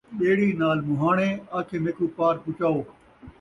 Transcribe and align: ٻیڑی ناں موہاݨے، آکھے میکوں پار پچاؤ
ٻیڑی 0.17 0.49
ناں 0.59 0.75
موہاݨے، 0.87 1.29
آکھے 1.57 1.77
میکوں 1.83 2.09
پار 2.17 2.35
پچاؤ 2.43 2.79